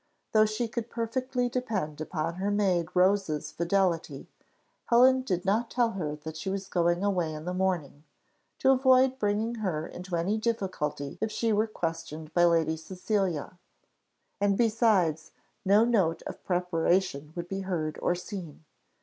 [0.31, 4.25] Though she could perfectly depend upon her maid Rose's fidelity,
[4.87, 8.03] Helen did not tell her that she was going away in the morning,
[8.57, 13.59] to avoid bringing her into any difficulty if she were questioned by Lady Cecilia;
[14.39, 15.33] and besides,
[15.63, 18.65] no note of preparation would be heard or seen.